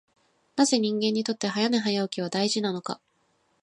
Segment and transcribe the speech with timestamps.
[0.55, 2.99] なぜ人間にとって早寝早起きは大事なのか。